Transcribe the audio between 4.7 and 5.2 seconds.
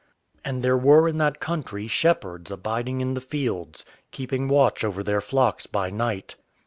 over